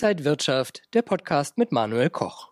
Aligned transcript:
Inside 0.00 0.24
Wirtschaft, 0.24 0.82
der 0.94 1.02
Podcast 1.02 1.58
mit 1.58 1.72
Manuel 1.72 2.08
Koch. 2.08 2.50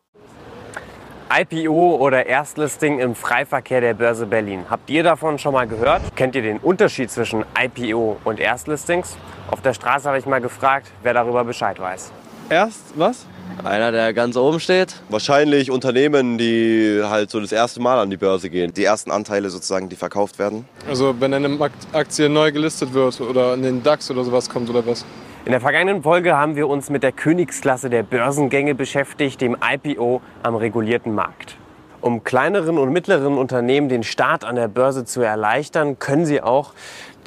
IPO 1.32 1.94
oder 1.94 2.26
Erstlisting 2.26 2.98
im 2.98 3.14
Freiverkehr 3.14 3.80
der 3.80 3.94
Börse 3.94 4.26
Berlin. 4.26 4.64
Habt 4.68 4.90
ihr 4.90 5.04
davon 5.04 5.38
schon 5.38 5.52
mal 5.52 5.68
gehört? 5.68 6.16
Kennt 6.16 6.34
ihr 6.34 6.42
den 6.42 6.58
Unterschied 6.58 7.08
zwischen 7.08 7.44
IPO 7.56 8.16
und 8.24 8.40
Erstlistings? 8.40 9.16
Auf 9.48 9.62
der 9.62 9.74
Straße 9.74 10.08
habe 10.08 10.18
ich 10.18 10.26
mal 10.26 10.40
gefragt, 10.40 10.88
wer 11.04 11.14
darüber 11.14 11.44
Bescheid 11.44 11.78
weiß. 11.78 12.10
Erst 12.50 12.82
was? 12.96 13.26
Einer, 13.62 13.92
der 13.92 14.12
ganz 14.12 14.36
oben 14.36 14.58
steht. 14.58 15.00
Wahrscheinlich 15.08 15.70
Unternehmen, 15.70 16.38
die 16.38 17.00
halt 17.04 17.30
so 17.30 17.38
das 17.38 17.52
erste 17.52 17.80
Mal 17.80 18.00
an 18.00 18.10
die 18.10 18.16
Börse 18.16 18.50
gehen. 18.50 18.74
Die 18.74 18.82
ersten 18.82 19.12
Anteile 19.12 19.50
sozusagen, 19.50 19.88
die 19.88 19.94
verkauft 19.94 20.40
werden. 20.40 20.64
Also 20.88 21.14
wenn 21.20 21.32
eine 21.32 21.70
Aktie 21.92 22.28
neu 22.28 22.50
gelistet 22.50 22.92
wird 22.92 23.20
oder 23.20 23.54
in 23.54 23.62
den 23.62 23.84
DAX 23.84 24.10
oder 24.10 24.24
sowas 24.24 24.50
kommt 24.50 24.68
oder 24.68 24.84
was? 24.84 25.04
In 25.46 25.52
der 25.52 25.60
vergangenen 25.60 26.02
Folge 26.02 26.36
haben 26.36 26.56
wir 26.56 26.68
uns 26.68 26.90
mit 26.90 27.04
der 27.04 27.12
Königsklasse 27.12 27.88
der 27.88 28.02
Börsengänge 28.02 28.74
beschäftigt, 28.74 29.40
dem 29.40 29.56
IPO 29.62 30.20
am 30.42 30.56
regulierten 30.56 31.14
Markt. 31.14 31.56
Um 32.00 32.24
kleineren 32.24 32.78
und 32.78 32.92
mittleren 32.92 33.38
Unternehmen 33.38 33.88
den 33.88 34.02
Start 34.02 34.42
an 34.42 34.56
der 34.56 34.66
Börse 34.66 35.04
zu 35.04 35.20
erleichtern, 35.20 36.00
können 36.00 36.26
sie 36.26 36.42
auch 36.42 36.72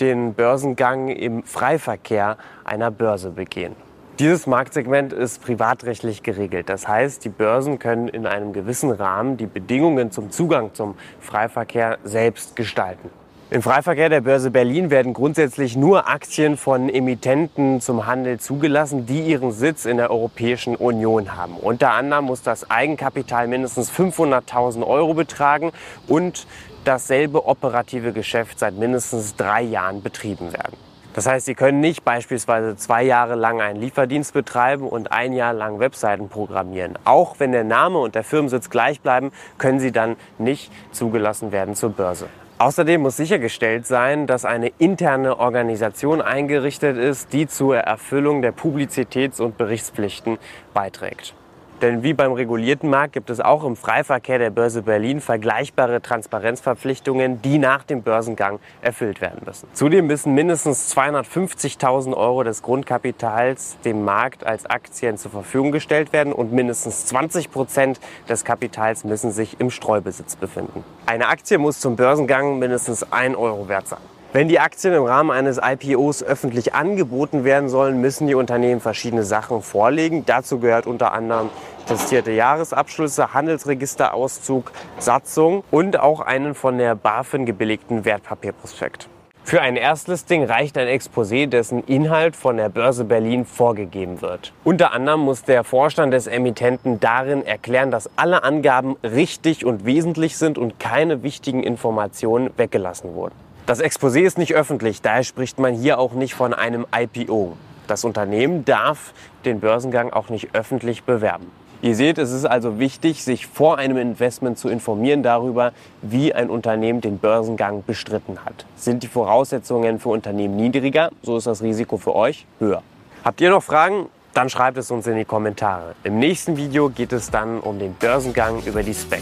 den 0.02 0.34
Börsengang 0.34 1.08
im 1.08 1.44
Freiverkehr 1.44 2.36
einer 2.66 2.92
Börse 2.92 3.30
begehen. 3.30 3.74
Dieses 4.20 4.48
Marktsegment 4.48 5.14
ist 5.14 5.42
privatrechtlich 5.42 6.22
geregelt. 6.22 6.68
Das 6.68 6.90
heißt, 6.90 7.24
die 7.24 7.30
Börsen 7.30 7.80
können 7.80 8.10
in 8.10 8.26
einem 8.26 8.52
gewissen 8.52 8.92
Rahmen 8.92 9.38
die 9.38 9.48
Bedingungen 9.48 10.12
zum 10.12 10.30
Zugang 10.30 10.74
zum 10.74 10.96
Freiverkehr 11.22 12.00
selbst 12.04 12.58
gestalten. 12.58 13.12
Im 13.52 13.64
Freiverkehr 13.64 14.10
der 14.10 14.22
Börse 14.22 14.52
Berlin 14.52 14.92
werden 14.92 15.12
grundsätzlich 15.12 15.76
nur 15.76 16.08
Aktien 16.08 16.56
von 16.56 16.88
Emittenten 16.88 17.82
zum 17.82 18.06
Handel 18.06 18.40
zugelassen, 18.40 19.08
die 19.08 19.22
ihren 19.22 19.52
Sitz 19.52 19.86
in 19.86 19.98
der 19.98 20.12
Europäischen 20.12 20.76
Union 20.76 21.36
haben. 21.36 21.56
Unter 21.56 21.94
anderem 21.94 22.26
muss 22.26 22.44
das 22.44 22.70
Eigenkapital 22.70 23.48
mindestens 23.48 23.92
500.000 23.92 24.86
Euro 24.86 25.16
betragen 25.16 25.72
und 26.08 26.46
dasselbe 26.84 27.48
operative 27.48 28.14
Geschäft 28.14 28.60
seit 28.60 28.76
mindestens 28.76 29.36
drei 29.36 29.64
Jahren 29.64 30.04
betrieben 30.04 30.54
werden. 30.54 30.78
Das 31.16 31.26
heißt, 31.26 31.48
Sie 31.48 31.56
können 31.56 31.80
nicht 31.80 32.06
beispielsweise 32.06 32.78
zwei 32.78 33.02
Jahre 33.02 33.34
lang 33.34 33.62
einen 33.62 33.82
Lieferdienst 33.82 34.32
betreiben 34.32 34.88
und 34.88 35.12
ein 35.12 35.34
Jahr 35.34 35.54
lang 35.54 35.80
Webseiten 35.80 36.30
programmieren. 36.30 37.00
Auch 37.04 37.40
wenn 37.40 37.52
der 37.52 37.64
Name 37.64 37.98
und 37.98 38.14
der 38.14 38.24
Firmensitz 38.24 38.70
gleich 38.70 39.02
bleiben, 39.02 39.32
können 39.58 39.80
Sie 39.80 39.92
dann 39.92 40.18
nicht 40.38 40.72
zugelassen 40.92 41.52
werden 41.52 41.74
zur 41.74 41.90
Börse. 41.90 42.28
Außerdem 42.62 43.00
muss 43.00 43.16
sichergestellt 43.16 43.88
sein, 43.88 44.28
dass 44.28 44.44
eine 44.44 44.74
interne 44.80 45.40
Organisation 45.40 46.22
eingerichtet 46.22 46.98
ist, 46.98 47.32
die 47.32 47.48
zur 47.48 47.78
Erfüllung 47.78 48.42
der 48.42 48.52
Publizitäts- 48.52 49.40
und 49.40 49.58
Berichtspflichten 49.58 50.38
beiträgt. 50.74 51.34
Denn 51.82 52.04
wie 52.04 52.14
beim 52.14 52.34
regulierten 52.34 52.90
Markt 52.90 53.14
gibt 53.14 53.30
es 53.30 53.40
auch 53.40 53.64
im 53.64 53.78
Freiverkehr 53.78 54.38
der 54.38 54.50
Börse 54.50 54.82
Berlin 54.82 55.22
vergleichbare 55.22 56.02
Transparenzverpflichtungen, 56.02 57.42
die 57.42 57.58
nach 57.58 57.84
dem 57.84 58.02
Börsengang 58.02 58.60
erfüllt 58.82 59.22
werden 59.22 59.42
müssen. 59.46 59.70
Zudem 59.74 60.08
müssen 60.08 60.34
mindestens 60.34 60.94
250.000 60.94 62.18
Euro 62.18 62.44
des 62.44 62.64
Grundkapitals 62.64 63.78
dem 63.86 64.04
Markt 64.04 64.46
als 64.46 64.66
Aktien 64.66 65.18
zur 65.18 65.32
Verfügung 65.32 65.72
gestellt 65.72 66.12
werden 66.12 66.34
und 66.34 66.52
mindestens 66.52 67.06
20 67.06 67.50
Prozent 67.50 68.02
des 68.28 68.44
Kapitals 68.44 69.06
müssen 69.06 69.32
sich 69.32 69.60
im 69.62 69.70
Streubesitz 69.70 70.36
befinden. 70.36 70.84
Eine 71.06 71.28
Aktie 71.28 71.58
muss 71.58 71.80
zum 71.80 71.96
Börsengang 71.96 72.60
mindestens 72.60 73.10
1 73.12 73.38
Euro 73.38 73.70
wert 73.70 73.88
sein. 73.88 74.19
Wenn 74.32 74.48
die 74.48 74.60
Aktien 74.60 74.94
im 74.94 75.06
Rahmen 75.06 75.32
eines 75.32 75.60
IPOs 75.60 76.22
öffentlich 76.22 76.76
angeboten 76.76 77.44
werden 77.46 77.68
sollen, 77.68 78.00
müssen 78.00 78.28
die 78.28 78.36
Unternehmen 78.36 78.80
verschiedene 78.80 79.24
Sachen 79.24 79.64
vorlegen. 79.64 80.24
Dazu 80.28 80.60
gehört 80.60 80.86
unter 80.86 81.14
anderem 81.14 81.50
testierte 81.88 82.30
Jahresabschlüsse, 82.30 83.34
Handelsregisterauszug, 83.34 84.72
Satzung 85.00 85.64
und 85.72 86.00
auch 86.00 86.20
einen 86.20 86.54
von 86.54 86.78
der 86.78 86.94
BaFin 86.94 87.48
gebilligten 87.48 88.06
Wertpapierprospekt. 88.06 89.10
Für 89.44 89.62
ein 89.62 89.76
Erstlisting 89.76 90.44
reicht 90.44 90.78
ein 90.78 90.88
Exposé, 90.88 91.48
dessen 91.48 91.84
Inhalt 91.86 92.36
von 92.36 92.58
der 92.58 92.70
Börse 92.70 93.06
Berlin 93.06 93.46
vorgegeben 93.46 94.22
wird. 94.22 94.54
Unter 94.64 94.94
anderem 94.94 95.22
muss 95.22 95.44
der 95.44 95.64
Vorstand 95.64 96.14
des 96.14 96.28
Emittenten 96.28 97.00
darin 97.00 97.44
erklären, 97.44 97.90
dass 97.90 98.12
alle 98.16 98.44
Angaben 98.44 98.96
richtig 99.02 99.66
und 99.66 99.88
wesentlich 99.88 100.38
sind 100.38 100.60
und 100.60 100.80
keine 100.80 101.24
wichtigen 101.24 101.64
Informationen 101.64 102.52
weggelassen 102.58 103.16
wurden. 103.16 103.49
Das 103.70 103.82
Exposé 103.82 104.22
ist 104.22 104.40
nicht 104.40 104.56
öffentlich, 104.56 105.04
daher 105.04 105.24
spricht 105.24 105.60
man 105.60 105.76
hier 105.76 106.00
auch 106.00 106.14
nicht 106.14 106.34
von 106.34 106.56
einem 106.56 106.88
IPO. 106.92 107.56
Das 107.86 108.04
Unternehmen 108.04 108.66
darf 108.66 109.14
den 109.46 109.60
Börsengang 109.60 110.12
auch 110.12 110.30
nicht 110.30 110.56
öffentlich 110.56 111.04
bewerben. 111.04 111.52
Ihr 111.84 111.96
seht, 111.96 112.18
es 112.18 112.32
ist 112.32 112.46
also 112.46 112.80
wichtig, 112.80 113.24
sich 113.24 113.46
vor 113.46 113.78
einem 113.78 113.98
Investment 113.98 114.58
zu 114.58 114.70
informieren 114.70 115.22
darüber, 115.22 115.72
wie 116.02 116.34
ein 116.34 116.50
Unternehmen 116.50 117.02
den 117.02 117.20
Börsengang 117.20 117.84
bestritten 117.86 118.44
hat. 118.44 118.66
Sind 118.76 119.04
die 119.04 119.08
Voraussetzungen 119.08 120.00
für 120.00 120.10
Unternehmen 120.10 120.56
niedriger, 120.56 121.12
so 121.22 121.38
ist 121.38 121.46
das 121.46 121.62
Risiko 121.62 121.98
für 121.98 122.16
euch 122.16 122.48
höher. 122.58 122.82
Habt 123.24 123.40
ihr 123.40 123.52
noch 123.52 123.62
Fragen? 123.62 124.08
Dann 124.34 124.50
schreibt 124.50 124.80
es 124.80 124.90
uns 124.90 125.06
in 125.06 125.16
die 125.16 125.26
Kommentare. 125.26 125.94
Im 126.04 126.18
nächsten 126.18 126.58
Video 126.58 126.90
geht 126.90 127.14
es 127.14 127.30
dann 127.30 127.60
um 127.60 127.78
den 127.78 127.94
Börsengang 127.94 128.64
über 128.66 128.82
die 128.82 128.96
SPEC. 128.96 129.22